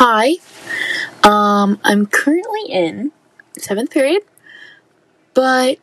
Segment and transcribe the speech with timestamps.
[0.00, 0.34] Hi.
[1.24, 3.10] Um, I'm currently in
[3.58, 4.22] seventh period,
[5.34, 5.80] but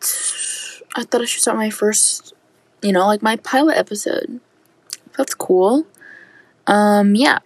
[0.96, 2.34] I thought I should start my first,
[2.82, 4.40] you know, like my pilot episode.
[5.18, 5.86] That's cool.
[6.66, 7.40] Um, yeah.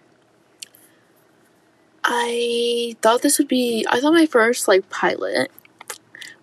[2.04, 5.50] I thought this would be, I thought my first, like, pilot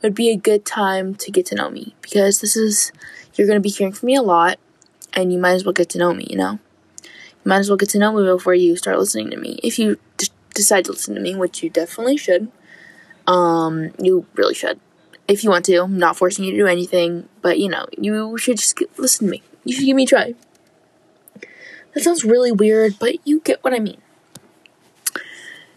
[0.02, 2.92] would be a good time to get to know me because this is,
[3.36, 4.60] you're going to be hearing from me a lot
[5.14, 6.60] and you might as well get to know me, you know?
[7.02, 9.58] You might as well get to know me before you start listening to me.
[9.64, 9.98] If you
[10.58, 12.52] decide to listen to me, which you definitely should,
[13.26, 14.80] um, you really should.
[15.28, 18.38] If you want to, I'm not forcing you to do anything, but you know, you
[18.38, 19.44] should just get, listen to me.
[19.64, 20.36] You should give me a try.
[21.94, 24.02] That sounds really weird, but you get what I mean.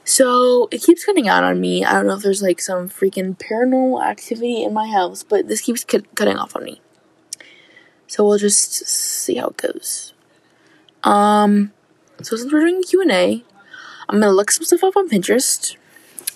[0.05, 1.85] So it keeps cutting out on me.
[1.85, 5.61] I don't know if there's like some freaking paranormal activity in my house, but this
[5.61, 6.81] keeps cut- cutting off on me.
[8.07, 10.13] So we'll just see how it goes.
[11.05, 11.73] Um,
[12.23, 13.45] so since we're doing Q and A,
[14.11, 15.77] I'm gonna look some stuff up on Pinterest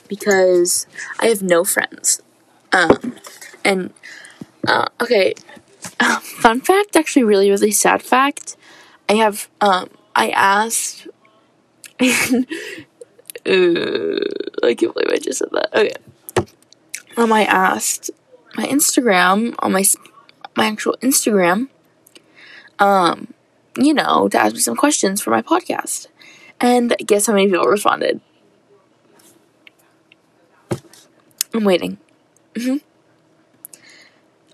[0.07, 0.87] because
[1.19, 2.23] I have no friends.
[2.73, 3.17] Um,
[3.65, 3.93] and
[4.69, 5.35] uh, okay,
[5.99, 8.57] uh, fun fact, actually, really, really sad fact.
[9.09, 11.07] I have um, I asked.
[12.01, 12.47] uh, I
[14.75, 15.75] can't believe I just said that.
[15.75, 15.95] Okay.
[17.17, 18.13] Um, I asked
[18.57, 19.85] my Instagram on my
[20.57, 21.71] my actual Instagram.
[22.79, 23.35] Um,
[23.77, 26.07] you know, to ask me some questions for my podcast,
[26.61, 28.21] and guess how many people responded?
[31.53, 31.99] I'm waiting.
[32.57, 32.77] hmm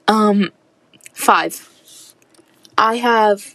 [0.09, 0.51] Um,
[1.13, 1.69] five.
[2.77, 3.55] I have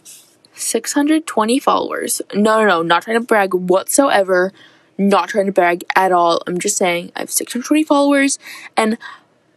[0.54, 2.22] 620 followers.
[2.34, 4.52] No, no, no, not trying to brag whatsoever.
[4.98, 6.40] Not trying to brag at all.
[6.46, 8.38] I'm just saying I have 620 followers
[8.76, 8.96] and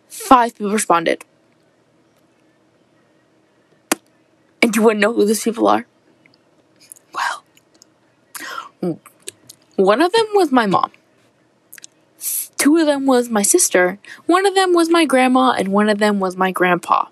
[0.10, 1.24] five people responded.
[4.62, 5.86] And do you wouldn't know who those people are?
[8.82, 10.92] One of them was my mom.
[12.58, 14.00] Two of them was my sister.
[14.26, 17.06] One of them was my grandma, and one of them was my grandpa.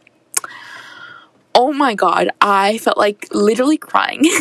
[1.55, 4.23] Oh my god, I felt like literally crying.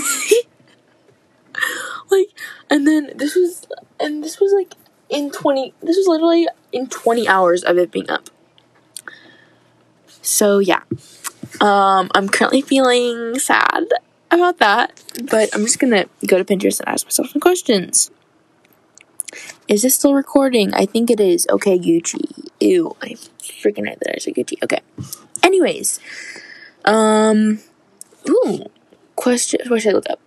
[2.11, 2.29] like,
[2.69, 3.67] and then this was,
[4.01, 4.75] and this was like
[5.09, 8.29] in 20, this was literally in 20 hours of it being up.
[10.23, 10.83] So yeah,
[11.61, 13.85] um, I'm currently feeling sad
[14.31, 18.11] about that, but I'm just gonna go to Pinterest and ask myself some questions.
[19.69, 20.73] Is this still recording?
[20.75, 21.47] I think it is.
[21.51, 22.49] Okay, Gucci.
[22.61, 24.63] Ew, I freaking hate that I said Gucci.
[24.63, 24.81] Okay.
[25.43, 26.01] Anyways,
[26.85, 27.61] um,
[28.29, 28.65] ooh,
[29.17, 29.61] question.
[29.69, 30.21] What should I look up?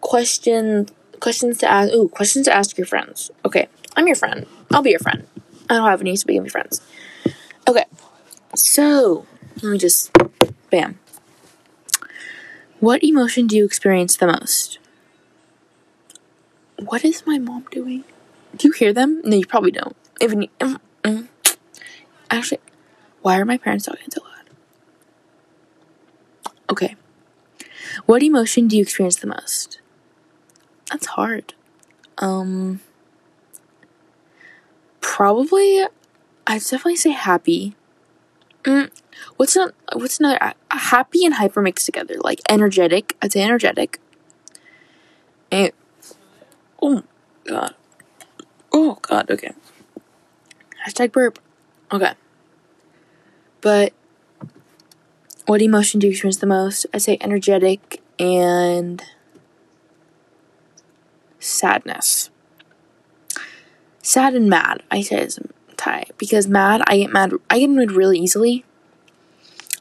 [0.00, 0.88] Question.
[1.20, 1.92] Questions to ask.
[1.92, 3.30] Ooh, questions to ask your friends.
[3.44, 4.46] Okay, I'm your friend.
[4.70, 5.26] I'll be your friend.
[5.70, 6.80] I don't have any, so be friends.
[7.68, 7.84] Okay,
[8.54, 9.26] so
[9.62, 10.10] let me just,
[10.70, 10.98] bam.
[12.82, 14.80] What emotion do you experience the most?
[16.80, 18.02] What is my mom doing?
[18.56, 19.22] Do you hear them?
[19.24, 19.94] No, you probably don't.
[20.18, 21.28] Mm.
[22.28, 22.58] actually,
[23.20, 24.50] why are my parents talking so loud?
[26.70, 26.96] Okay.
[28.06, 29.78] What emotion do you experience the most?
[30.90, 31.54] That's hard.
[32.18, 32.80] Um,
[35.00, 35.84] probably,
[36.48, 37.76] I'd definitely say happy.
[38.64, 38.90] Mm,
[39.36, 39.74] what's not?
[39.92, 40.42] What's another?
[40.42, 43.16] uh, Happy and hyper mixed together, like energetic.
[43.22, 44.00] I'd say energetic.
[45.50, 45.72] And
[46.80, 47.02] oh
[47.44, 47.74] god,
[48.72, 49.30] oh god.
[49.30, 49.52] Okay.
[50.86, 51.38] Hashtag burp.
[51.92, 52.12] Okay.
[53.60, 53.92] But
[55.46, 56.86] what emotion do you experience the most?
[56.92, 59.02] I'd say energetic and
[61.38, 62.30] sadness.
[64.02, 65.38] Sad and mad, I say is
[65.76, 66.06] tie.
[66.18, 68.64] Because mad, I get mad I get annoyed really easily.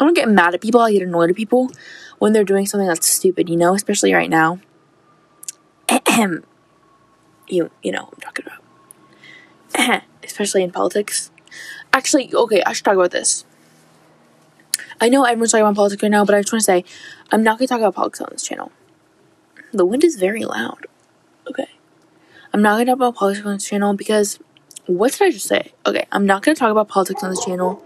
[0.02, 1.72] I don't get mad at people, I get annoyed at people
[2.18, 4.60] when they're doing something that's stupid, you know, especially right now.
[7.48, 10.04] You you know what I'm talking about.
[10.24, 11.32] especially in politics.
[11.92, 13.44] Actually, okay, I should talk about this.
[15.02, 16.86] I know everyone's talking about politics right now, but I just want to say
[17.30, 18.72] I'm not going to talk about politics on this channel.
[19.74, 20.86] The wind is very loud.
[21.50, 21.68] Okay.
[22.54, 24.40] I'm not going to talk about politics on this channel because
[24.86, 25.74] what did I just say?
[25.86, 27.84] Okay, I'm not going to talk about politics on this channel.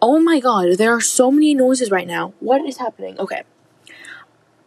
[0.00, 2.34] Oh my god, there are so many noises right now.
[2.40, 3.18] What is happening?
[3.18, 3.42] Okay.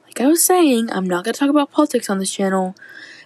[0.06, 2.76] Like I was saying, I'm not going to talk about politics on this channel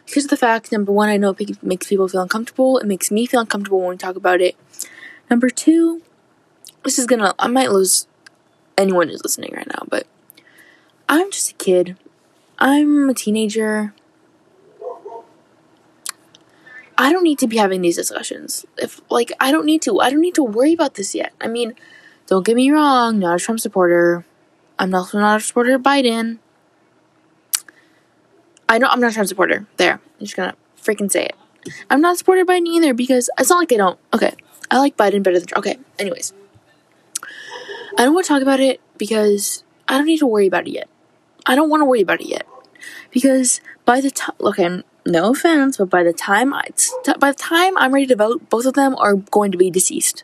[0.05, 2.77] because of the fact number one, I know it makes people feel uncomfortable.
[2.77, 4.55] It makes me feel uncomfortable when we talk about it.
[5.29, 6.01] Number two,
[6.83, 8.07] this is gonna, I might lose
[8.77, 10.06] anyone who's listening right now, but
[11.07, 11.97] I'm just a kid.
[12.59, 13.94] I'm a teenager.
[16.98, 18.66] I don't need to be having these discussions.
[18.78, 20.00] If like I don't need to.
[20.00, 21.34] I don't need to worry about this yet.
[21.42, 21.75] I mean,
[22.28, 24.25] don't get me wrong, not a Trump supporter.
[24.78, 26.40] I'm also not a supporter of Biden.
[28.69, 29.68] I know I'm not a Trump supporter.
[29.78, 29.94] There.
[29.94, 31.36] I'm just gonna freaking say it.
[31.90, 34.00] I'm not supported by Biden either because it's not like I don't.
[34.13, 34.34] Okay,
[34.69, 35.48] I like Biden better than.
[35.48, 35.66] Trump.
[35.66, 36.34] Okay, anyways,
[37.98, 40.72] I don't want to talk about it because I don't need to worry about it
[40.72, 40.90] yet.
[41.45, 42.48] I don't want to worry about it yet
[43.12, 46.63] because by the time, okay, no offense, but by the time I,
[47.19, 50.23] by the time I'm ready to vote, both of them are going to be deceased.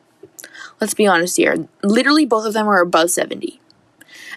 [0.79, 1.67] Let's be honest here.
[1.83, 3.59] Literally, both of them are above 70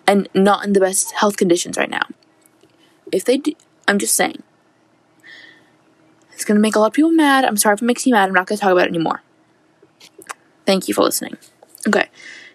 [0.06, 2.06] and not in the best health conditions right now.
[3.12, 3.52] If they do,
[3.86, 4.42] I'm just saying.
[6.32, 7.44] It's going to make a lot of people mad.
[7.44, 8.28] I'm sorry if it makes you mad.
[8.28, 9.22] I'm not going to talk about it anymore.
[10.66, 11.36] Thank you for listening.
[11.86, 12.08] Okay,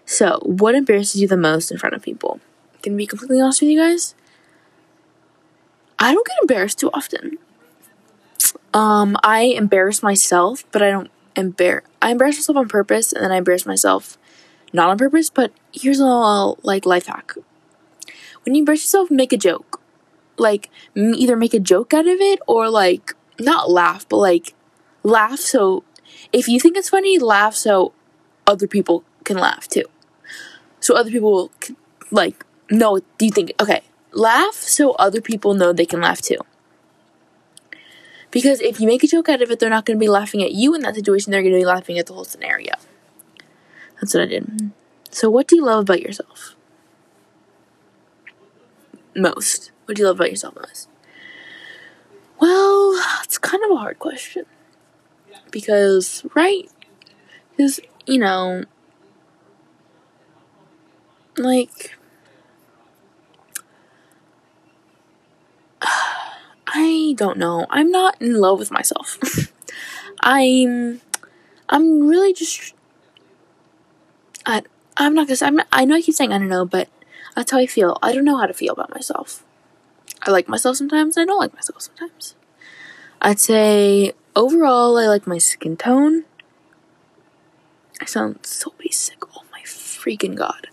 [0.04, 2.40] so what embarrasses you the most in front of people?
[2.82, 4.14] Can be completely honest with you guys.
[5.98, 7.38] I don't get embarrassed too often.
[8.78, 11.84] Um, I embarrass myself, but I don't embarrass.
[12.00, 14.16] I embarrass myself on purpose, and then I embarrass myself
[14.72, 15.30] not on purpose.
[15.30, 17.32] But here's a little, like life hack:
[18.44, 19.80] when you embarrass yourself, make a joke.
[20.36, 24.54] Like either make a joke out of it, or like not laugh, but like
[25.02, 25.40] laugh.
[25.40, 25.82] So
[26.32, 27.92] if you think it's funny, laugh so
[28.46, 29.86] other people can laugh too.
[30.78, 31.74] So other people can,
[32.12, 33.00] like know.
[33.18, 33.82] Do you think okay?
[34.12, 36.38] Laugh so other people know they can laugh too.
[38.30, 40.42] Because if you make a joke out of it, they're not going to be laughing
[40.42, 42.74] at you in that situation, they're going to be laughing at the whole scenario.
[44.00, 44.44] That's what I did.
[44.44, 44.68] Mm-hmm.
[45.10, 46.54] So, what do you love about yourself?
[49.16, 49.72] Most.
[49.86, 50.88] What do you love about yourself most?
[52.40, 54.44] Well, it's kind of a hard question.
[55.50, 56.70] Because, right?
[57.56, 58.64] Because, you know,
[61.36, 61.97] like,
[67.14, 67.66] Don't know.
[67.70, 69.18] I'm not in love with myself.
[70.20, 71.00] I'm
[71.68, 72.74] I'm really just
[74.46, 74.62] I
[74.96, 76.88] I'm not gonna say I'm I know I keep saying I don't know, but
[77.36, 77.98] that's how I feel.
[78.02, 79.44] I don't know how to feel about myself.
[80.22, 82.34] I like myself sometimes, I don't like myself sometimes.
[83.20, 86.24] I'd say overall I like my skin tone.
[88.00, 89.18] I sound so basic.
[89.36, 90.68] Oh my freaking god.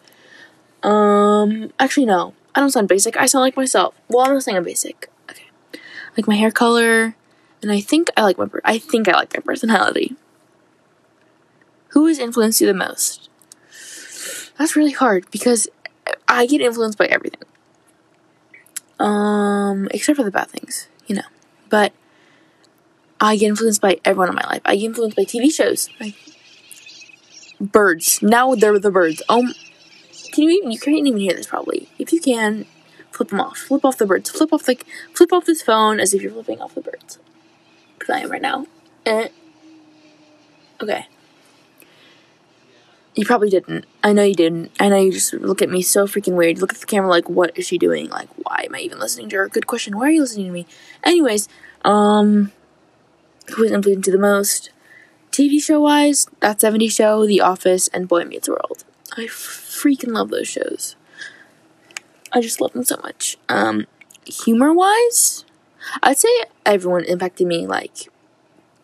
[0.87, 2.33] Um actually no.
[2.53, 3.17] I don't sound basic.
[3.17, 3.95] I sound like myself.
[4.07, 5.09] Well, I'm not saying I'm basic
[6.17, 7.15] like my hair color,
[7.61, 10.15] and I think I like my I think I like my personality.
[11.89, 13.29] Who has influenced you the most?
[14.57, 15.67] That's really hard because
[16.27, 17.41] I get influenced by everything.
[18.99, 21.23] Um, except for the bad things, you know.
[21.69, 21.93] But
[23.19, 24.61] I get influenced by everyone in my life.
[24.65, 26.15] I get influenced by TV shows, like
[27.59, 28.21] birds.
[28.21, 29.21] Now they're the birds.
[29.29, 29.53] Um,
[30.33, 31.89] can you even you can't even hear this probably.
[31.97, 32.65] If you can,
[33.15, 33.57] flip them off.
[33.57, 34.29] Flip off the birds.
[34.29, 37.19] Flip off like flip off this phone as if you're flipping off the birds.
[37.97, 38.67] Because I am right now.
[39.05, 39.29] Eh.
[40.81, 41.07] Okay.
[43.15, 43.85] You probably didn't.
[44.03, 44.71] I know you didn't.
[44.77, 46.59] I know you just look at me so freaking weird.
[46.59, 48.09] look at the camera like, what is she doing?
[48.09, 49.47] Like, why am I even listening to her?
[49.47, 49.97] Good question.
[49.97, 50.67] Why are you listening to me?
[51.01, 51.47] Anyways,
[51.85, 52.51] um,
[53.55, 54.71] who is influenced you the most?
[55.31, 58.83] TV show wise, That 70 Show, The Office, and Boy Meets World.
[59.17, 60.95] I freaking love those shows.
[62.35, 63.37] I just love them so much.
[63.47, 63.87] Um,
[64.25, 65.45] humor wise,
[66.03, 66.27] I'd say
[66.65, 68.09] everyone impacted me like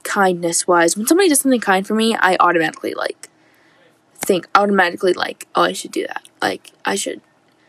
[0.03, 0.95] kindness wise.
[0.95, 3.27] When somebody does something kind for me, I automatically like
[4.15, 6.29] think automatically like, oh, I should do that.
[6.41, 7.19] Like I should.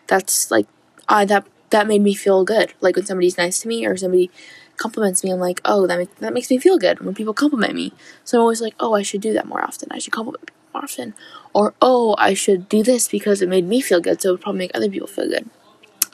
[0.06, 0.68] That's like
[1.08, 2.74] I that that made me feel good.
[2.80, 4.30] Like when somebody's nice to me or somebody
[4.76, 7.74] compliments me, I'm like, oh, that make, that makes me feel good when people compliment
[7.74, 7.92] me.
[8.22, 9.88] So I'm always like, oh, I should do that more often.
[9.90, 11.14] I should compliment more often.
[11.52, 14.40] Or oh, I should do this because it made me feel good, so it would
[14.42, 15.50] probably make other people feel good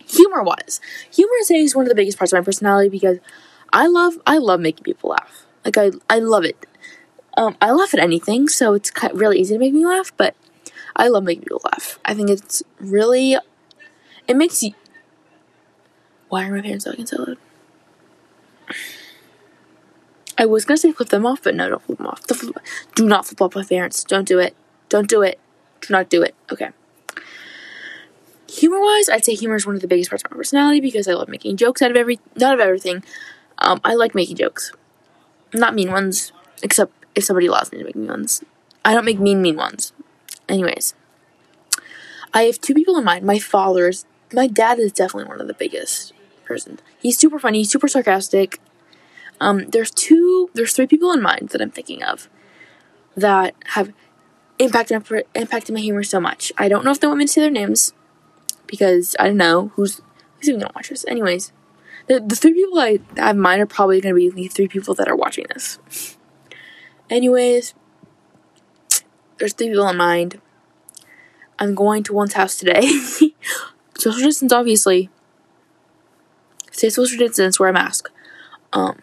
[0.08, 0.80] humor wise,
[1.12, 3.18] humor is one of the biggest parts of my personality because
[3.72, 5.44] I love I love making people laugh.
[5.64, 6.66] Like I I love it.
[7.36, 10.12] Um, I laugh at anything, so it's really easy to make me laugh.
[10.16, 10.34] But
[10.96, 11.98] I love making people laugh.
[12.04, 13.36] I think it's really
[14.26, 14.72] it makes you.
[16.28, 17.38] Why are my parents talking so loud?
[20.36, 22.22] I was gonna say flip them off, but no, don't flip them off.
[22.94, 24.04] Do not flip off my parents.
[24.04, 24.54] Don't do it.
[24.88, 25.38] Don't do it.
[25.80, 26.34] Do not do it.
[26.50, 26.70] Okay
[28.49, 31.07] humor wise, I'd say humor is one of the biggest parts of my personality because
[31.07, 33.05] I love making jokes out of every not of everything.
[33.59, 34.73] Um, I like making jokes,
[35.52, 38.43] not mean ones, except if somebody allows me to make mean ones.
[38.85, 39.93] I don't make mean mean ones.
[40.49, 40.95] Anyways,
[42.33, 43.25] I have two people in mind.
[43.26, 46.12] My father's, my dad is definitely one of the biggest
[46.45, 46.78] person.
[46.99, 48.61] He's super funny, he's super sarcastic.
[49.40, 52.28] Um, there's two, there's three people in mind that I'm thinking of
[53.17, 53.93] that have
[54.59, 56.52] impacted impacted my humor so much.
[56.57, 57.93] I don't know if they want me to say their names
[58.68, 60.00] because I don't know who's
[60.37, 61.04] who's even gonna watch this.
[61.08, 61.52] Anyways,
[62.06, 64.94] the the three people I have in mind are probably gonna be the three people
[64.94, 65.78] that are watching this.
[67.10, 67.75] Anyways,
[69.38, 70.40] there's three people in mind.
[71.58, 72.82] I'm going to one's house today.
[73.98, 75.10] social distance, obviously.
[76.70, 77.58] Stay social distance.
[77.58, 78.10] Wear a mask.
[78.72, 79.00] Um.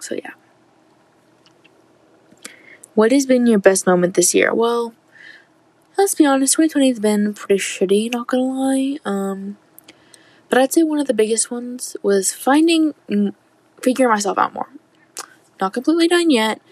[0.00, 0.30] So yeah.
[2.94, 4.54] What has been your best moment this year?
[4.54, 4.94] Well,
[6.00, 8.98] let's be honest, 2020 has been pretty shitty, not gonna lie.
[9.04, 9.58] Um,
[10.48, 12.94] but I'd say one of the biggest ones was finding,
[13.82, 14.70] figuring myself out more.
[15.60, 16.62] Not completely done yet,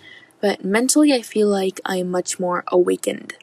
[0.41, 3.35] but mentally, I feel like I am much more awakened.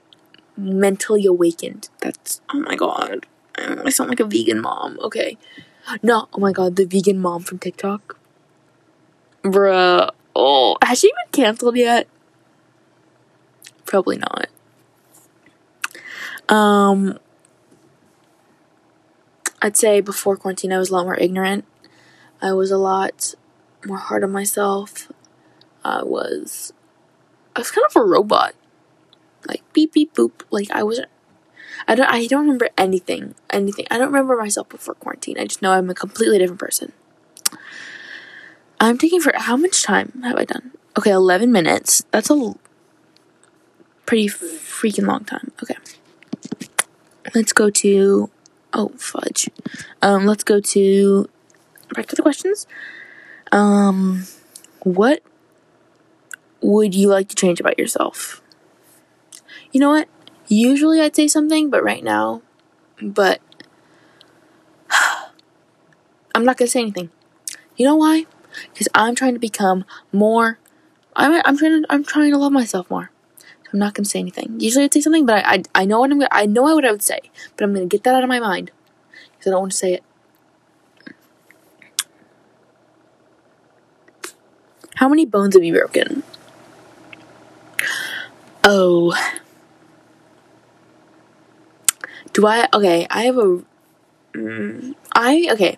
[0.57, 1.89] Mentally awakened.
[2.01, 3.27] That's, oh my god.
[3.55, 4.99] I sound like a vegan mom.
[5.01, 5.37] Okay.
[6.01, 8.17] No, oh my god, the vegan mom from TikTok.
[9.43, 10.09] Bruh.
[10.35, 12.07] Oh, has she been canceled yet?
[13.85, 14.47] Probably not.
[16.49, 17.19] Um,
[19.61, 21.65] I'd say before quarantine, I was a lot more ignorant.
[22.41, 23.33] I was a lot
[23.85, 25.11] more hard on myself.
[25.83, 26.73] I was,
[27.55, 28.53] I was kind of a robot.
[29.47, 30.41] Like beep beep boop.
[30.49, 31.09] Like I wasn't.
[31.87, 32.09] I don't.
[32.09, 33.35] I don't remember anything.
[33.49, 33.85] Anything.
[33.91, 35.37] I don't remember myself before quarantine.
[35.39, 36.93] I just know I'm a completely different person.
[38.79, 40.71] I'm taking for how much time have I done?
[40.97, 42.03] Okay, 11 minutes.
[42.11, 42.53] That's a
[44.05, 45.51] pretty freaking long time.
[45.63, 45.75] Okay.
[47.33, 48.29] Let's go to
[48.73, 49.49] oh fudge.
[50.01, 51.29] Um let's go to
[51.95, 52.67] back to the questions.
[53.51, 54.25] Um
[54.81, 55.21] what
[56.61, 58.41] would you like to change about yourself?
[59.71, 60.07] You know what?
[60.47, 62.41] Usually I'd say something, but right now
[63.01, 63.41] but
[66.35, 67.09] I'm not to say anything.
[67.75, 68.25] You know why?
[68.73, 70.59] because I'm trying to become more.
[71.15, 73.11] I'm I'm trying to I'm trying to love myself more.
[73.75, 74.55] I'm not gonna say anything.
[74.57, 76.85] Usually I'd say something, but I I, I know what I'm gonna, I know what
[76.85, 77.19] I would say,
[77.57, 78.71] but I'm gonna get that out of my mind
[79.33, 80.03] because I don't want to say it.
[84.95, 86.23] How many bones have you broken?
[88.63, 89.13] Oh.
[92.31, 92.69] Do I?
[92.73, 93.61] Okay, I have a.
[94.33, 95.77] Mm, I okay.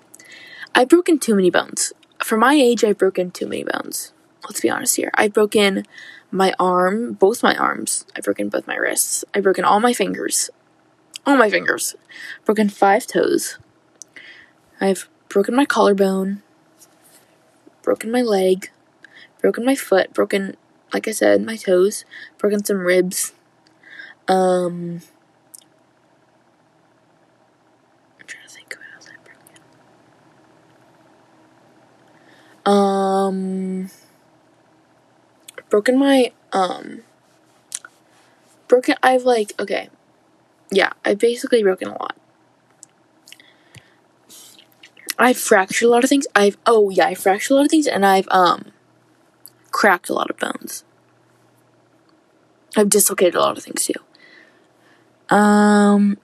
[0.76, 4.12] I've broken too many bones for my age, I've broken too many bones.
[4.48, 5.12] Let's be honest here.
[5.14, 5.86] I've broken
[6.32, 8.06] my arm, both my arms.
[8.16, 9.26] I've broken both my wrists.
[9.34, 10.50] I've broken all my fingers.
[11.26, 11.96] All my fingers.
[12.46, 13.58] Broken five toes.
[14.80, 16.42] I've broken my collarbone.
[17.82, 18.72] Broken my leg.
[19.42, 20.14] Broken my foot.
[20.14, 20.56] Broken,
[20.94, 22.06] like I said, my toes.
[22.38, 23.34] Broken some ribs.
[24.30, 25.02] Um,
[28.20, 29.24] I'm trying to think what I've
[32.66, 32.74] broken.
[32.74, 33.90] Um,
[35.70, 37.04] broken my, um,
[38.68, 39.90] broken, I've like, okay.
[40.72, 42.18] Yeah, I've basically broken a lot.
[45.20, 46.28] I've fractured a lot of things.
[46.36, 48.72] I've, oh yeah, I fractured a lot of things and I've, um,
[49.72, 50.84] cracked a lot of bones.
[52.76, 55.36] I've dislocated a lot of things too.
[55.36, 56.18] Um,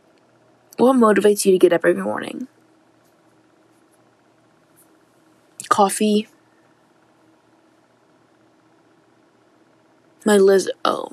[0.77, 2.47] what motivates you to get up every morning?
[5.69, 6.27] Coffee,
[10.25, 10.73] My lizard.
[10.85, 11.11] Oh,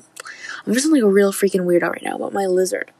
[0.65, 2.91] I'm just like a real freaking weirdo right now about my lizard.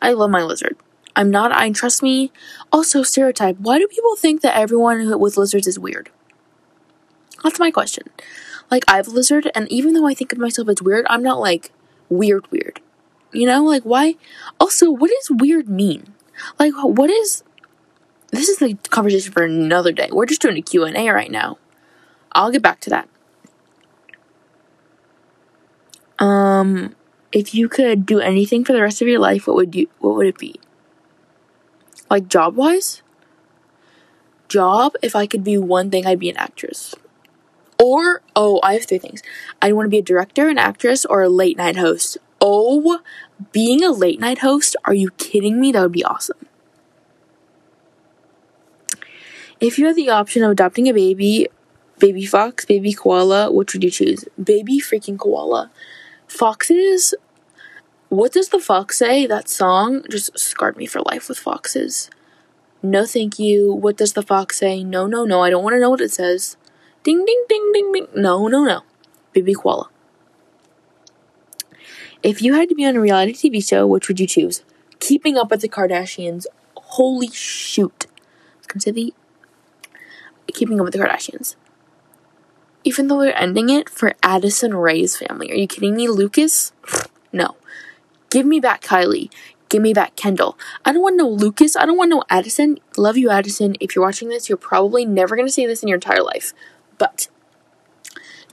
[0.00, 0.76] I love my lizard.
[1.16, 1.52] I'm not.
[1.52, 2.32] I trust me.
[2.72, 3.58] Also, stereotype.
[3.58, 6.10] Why do people think that everyone with lizards is weird?
[7.42, 8.04] That's my question.
[8.70, 11.22] Like I have a lizard, and even though I think of myself as weird, I'm
[11.22, 11.72] not like
[12.08, 12.80] weird weird.
[13.32, 14.16] You know, like why?
[14.60, 16.14] Also, what does weird mean?
[16.58, 17.42] Like, what is?
[18.30, 20.08] This is the conversation for another day.
[20.12, 21.58] We're just doing a Q and A right now.
[22.32, 23.08] I'll get back to that.
[26.18, 26.94] Um,
[27.32, 29.88] if you could do anything for the rest of your life, what would you?
[29.98, 30.60] What would it be?
[32.10, 33.02] Like job wise?
[34.48, 36.94] Job, if I could be one thing, I'd be an actress.
[37.80, 39.22] Or, oh, I have three things.
[39.60, 42.16] I'd want to be a director, an actress, or a late night host.
[42.40, 43.00] Oh,
[43.52, 44.74] being a late night host?
[44.84, 45.70] Are you kidding me?
[45.72, 46.38] That would be awesome.
[49.60, 51.48] If you had the option of adopting a baby,
[51.98, 54.24] baby fox, baby koala, which would you choose?
[54.42, 55.70] Baby freaking koala.
[56.28, 57.14] Foxes?
[58.10, 59.26] What does the fox say?
[59.26, 62.10] That song just scarred me for life with foxes.
[62.82, 63.72] No, thank you.
[63.72, 64.84] What does the fox say?
[64.84, 65.42] No, no, no.
[65.42, 66.56] I don't want to know what it says.
[67.02, 68.06] Ding, ding, ding, ding, ding.
[68.14, 68.82] No, no, no.
[69.32, 69.88] Baby koala.
[72.22, 74.62] If you had to be on a reality TV show, which would you choose?
[75.00, 76.46] Keeping Up with the Kardashians.
[76.76, 78.06] Holy shoot.
[78.06, 79.14] I was gonna say the
[80.52, 81.56] Keeping Up with the Kardashians
[82.88, 85.52] even though they're ending it for Addison Rae's family.
[85.52, 86.72] Are you kidding me, Lucas?
[87.32, 87.54] no.
[88.30, 89.30] Give me back Kylie.
[89.68, 90.58] Give me back Kendall.
[90.86, 91.76] I don't want no Lucas.
[91.76, 92.78] I don't want no Addison.
[92.96, 93.76] Love you, Addison.
[93.78, 96.54] If you're watching this, you're probably never going to see this in your entire life.
[96.96, 97.28] But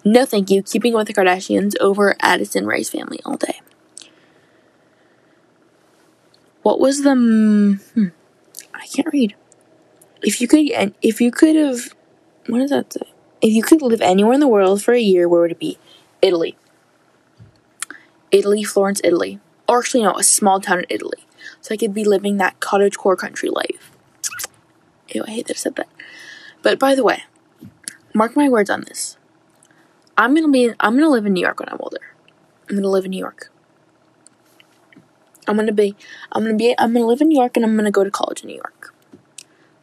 [0.03, 0.61] no, thank you.
[0.61, 3.61] Keeping with the Kardashians over Addison Rae's family all day.
[6.61, 7.13] What was the?
[7.13, 8.07] Hmm,
[8.73, 9.33] I can't read.
[10.21, 11.95] If you could, if you could have,
[12.47, 13.14] what does that say?
[13.45, 15.77] If you could live anywhere in the world for a year, where would it be?
[16.19, 16.57] Italy.
[18.31, 19.39] Italy, Florence, Italy.
[19.69, 21.27] Or actually, no, a small town in Italy.
[21.61, 23.91] So I could be living that cottage core country life.
[25.09, 25.87] Ew, I hate that I said that.
[26.63, 27.25] But by the way,
[28.15, 29.15] mark my words on this.
[30.17, 32.15] I'm gonna be I'm gonna live in New York when I'm older.
[32.67, 33.51] I'm gonna live in New York.
[35.47, 35.95] I'm gonna be
[36.31, 38.41] I'm gonna be I'm gonna live in New York and I'm gonna go to college
[38.41, 38.91] in New York.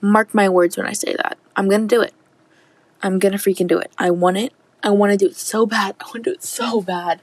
[0.00, 1.38] Mark my words when I say that.
[1.54, 2.12] I'm gonna do it.
[3.02, 3.90] I'm gonna freaking do it.
[3.98, 4.52] I want it.
[4.82, 5.96] I wanna do it so bad.
[6.00, 7.20] I wanna do it so bad.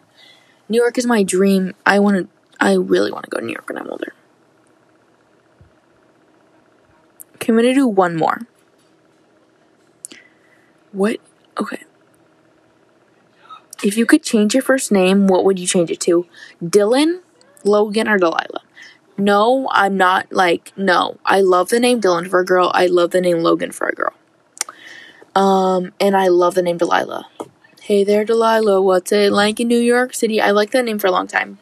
[0.67, 1.73] New York is my dream.
[1.85, 2.27] I wanna
[2.59, 4.13] I really wanna go to New York when I'm older.
[7.35, 8.39] Okay, I'm gonna do one more.
[10.91, 11.17] What
[11.57, 11.83] okay.
[13.81, 16.25] If you could change your first name, what would you change it to?
[16.61, 17.21] Dylan,
[17.63, 18.63] Logan, or Delilah?
[19.17, 21.17] No, I'm not like, no.
[21.25, 22.71] I love the name Dylan for a girl.
[22.73, 24.13] I love the name Logan for a girl.
[25.35, 27.27] Um, and I love the name Delilah.
[27.81, 28.81] Hey there, Delilah.
[28.81, 30.41] What's it like in New York City?
[30.41, 31.59] I like that name for a long time.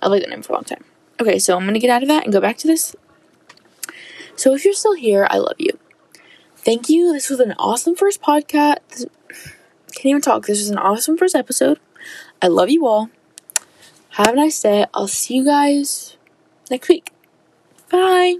[0.00, 0.84] I like that name for a long time.
[1.20, 2.96] Okay, so I'm gonna get out of that and go back to this.
[4.36, 5.78] So if you're still here, I love you.
[6.56, 7.12] Thank you.
[7.12, 9.06] This was an awesome first podcast
[9.94, 10.46] can't even talk.
[10.46, 11.78] This was an awesome first episode.
[12.42, 13.10] I love you all.
[14.10, 14.86] Have a nice day.
[14.92, 16.16] I'll see you guys
[16.70, 17.10] next week.
[17.90, 18.36] Bye.